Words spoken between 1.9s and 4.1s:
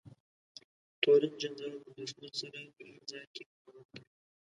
دښمن سره په هر ځای کې مقاومت کوي.